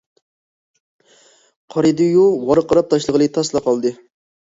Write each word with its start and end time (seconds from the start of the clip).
قارىدى- 1.77 2.09
يۇ، 2.09 2.25
ۋارقىراپ 2.49 2.93
تاشلىغىلى 2.97 3.33
تاسلا 3.41 3.67
قالدى. 3.71 3.99